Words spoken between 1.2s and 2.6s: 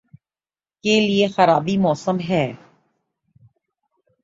خرابیٔ موسم ہے۔